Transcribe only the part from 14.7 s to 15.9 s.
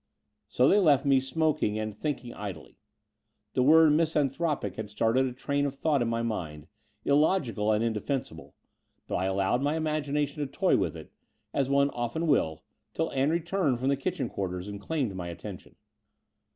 claimed my attention.